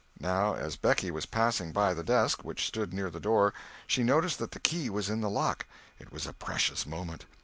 Now, 0.19 0.55
as 0.55 0.77
Becky 0.77 1.11
was 1.11 1.27
passing 1.27 1.71
by 1.71 1.93
the 1.93 2.03
desk, 2.03 2.43
which 2.43 2.65
stood 2.65 2.91
near 2.91 3.11
the 3.11 3.19
door, 3.19 3.53
she 3.85 4.01
noticed 4.01 4.39
that 4.39 4.49
the 4.49 4.59
key 4.59 4.89
was 4.89 5.11
in 5.11 5.21
the 5.21 5.29
lock! 5.29 5.67
It 5.99 6.11
was 6.11 6.25
a 6.25 6.33
precious 6.33 6.87
moment. 6.87 7.25